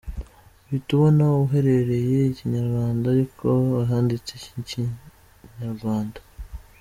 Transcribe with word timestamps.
Uhita 0.63 0.89
ubona 0.95 1.21
ahaherereye 1.29 2.17
Ikinyarwanda 2.31 3.05
ariko 3.13 3.45
banditse 3.87 4.31
Ikikinyarwanda. 4.37 6.19